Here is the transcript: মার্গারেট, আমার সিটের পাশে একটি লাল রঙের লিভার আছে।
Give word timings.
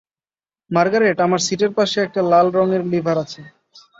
মার্গারেট, 0.71 1.17
আমার 1.21 1.41
সিটের 1.47 1.71
পাশে 1.77 1.97
একটি 2.01 2.19
লাল 2.31 2.47
রঙের 2.57 2.83
লিভার 2.91 3.17
আছে। 3.23 3.41